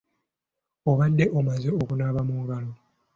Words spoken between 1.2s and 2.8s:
omaze okunaaba mu ngalo?